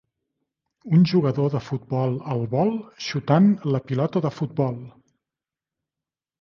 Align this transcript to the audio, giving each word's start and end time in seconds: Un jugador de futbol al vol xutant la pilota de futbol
Un 0.99 1.03
jugador 1.11 1.51
de 1.57 1.61
futbol 1.65 2.17
al 2.37 2.41
vol 2.55 2.73
xutant 3.09 3.53
la 3.77 3.85
pilota 3.93 4.25
de 4.27 4.35
futbol 4.41 4.83